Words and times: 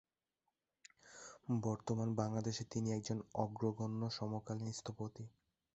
বর্তমান 1.61 2.09
বাংলাদেশে 2.15 2.63
তিনি 2.71 2.87
একজন 2.91 3.17
অগ্রগণ্য 3.35 4.01
সমকালীন 4.09 4.71
স্থপতি। 4.71 5.23